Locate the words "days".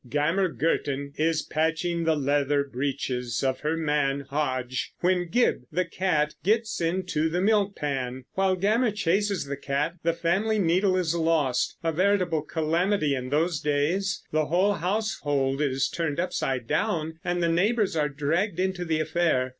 13.59-14.23